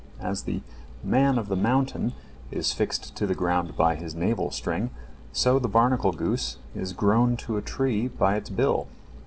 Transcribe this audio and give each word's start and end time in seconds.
"As 0.33 0.41
the 0.45 0.63
"man 1.03 1.37
of 1.37 1.47
the 1.47 1.55
mountain" 1.55 2.13
is 2.49 2.73
fixed 2.73 3.15
to 3.17 3.27
the 3.27 3.35
ground 3.35 3.77
by 3.77 3.93
his 3.93 4.15
navel 4.15 4.49
string, 4.49 4.89
so 5.31 5.59
the 5.59 5.67
barnacle 5.67 6.11
goose 6.11 6.57
is 6.73 6.91
grown 6.93 7.37
to 7.37 7.55
a 7.57 7.61
tree 7.61 8.07
by 8.07 8.33
its 8.35 8.49
bill. 8.49 8.87